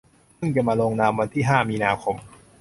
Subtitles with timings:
[0.37, 2.15] พึ่งจะมาลงนามวันที่ ห้า มีนาคม